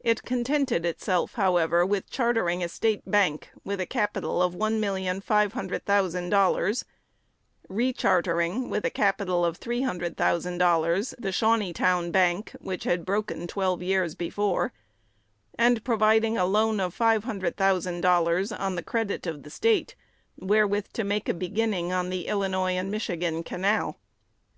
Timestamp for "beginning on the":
21.32-22.26